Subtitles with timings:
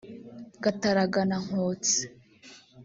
[0.63, 2.03] Gataraga na Nkotsi